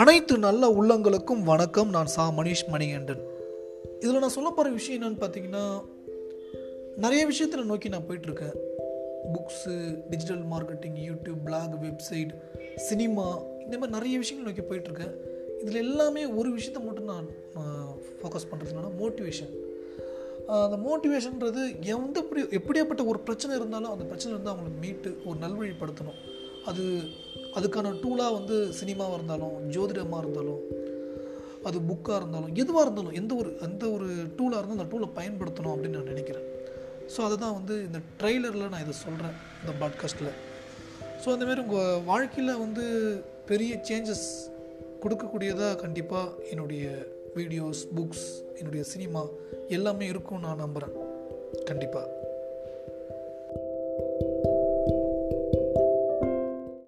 [0.00, 3.20] அனைத்து நல்ல உள்ளங்களுக்கும் வணக்கம் நான் சா மணிஷ் மணிகண்டன்.
[4.00, 5.62] இதில் நான் சொல்ல போகிற விஷயம் என்னென்னு பார்த்தீங்கன்னா
[6.96, 8.56] நிறைய விஷயத்தில் நோக்கி நான் போயிட்டுருக்கேன்.
[9.34, 9.74] Books
[10.10, 12.32] digital marketing YouTube blog website
[12.76, 13.26] cinema
[13.64, 15.14] இந்த மாதிரி நிறைய விஷயங்கள் நோக்கி போயிட்டுருக்கேன்.
[15.62, 17.28] இதில் எல்லாமே ஒரு விஷயத்த மட்டும் நான்
[18.18, 19.52] ஃபோக்கஸ் பண்ணுறது என்னன்னா மோட்டிவேஷன்
[20.64, 21.62] அந்த மோட்டிவேஷன்றது
[21.96, 26.20] எந்த எப்படி எப்படியாப்பட்ட ஒரு பிரச்சனை இருந்தாலும் அந்த பிரச்சனை இருந்து அவங்களை மீட்டு ஒரு நல்வழிப்படுத்தணும்.
[26.70, 26.84] அது
[27.56, 30.62] அதுக்கான டூலாக வந்து சினிமாவாக இருந்தாலும் ஜோதிடமாக இருந்தாலும்
[31.64, 35.98] அது புக்காக இருந்தாலும் எதுவாக இருந்தாலும் எந்த ஒரு எந்த ஒரு டூலாக இருந்தாலும் அந்த டூலை பயன்படுத்தணும் அப்படின்னு
[35.98, 36.46] நான் நினைக்கிறேன்.
[37.16, 40.32] ஸோ அதை தான் வந்து இந்த ட்ரெய்லரில் நான் இதை சொல்கிறேன் இந்த பாட்காஸ்ட்டில்
[41.24, 42.84] ஸோ அந்தமாரி உங்கள் வாழ்க்கையில் வந்து
[43.46, 44.26] பெரிய சேஞ்சஸ்
[45.02, 46.84] கொடுக்கக்கூடியதாக கண்டிப்பாக என்னுடைய
[47.34, 48.26] வீடியோஸ் புக்ஸ்
[48.56, 49.24] என்னுடைய சினிமா
[49.68, 50.94] எல்லாமே இருக்கும்னு நான் நம்புகிறேன்
[51.64, 52.08] கண்டிப்பாக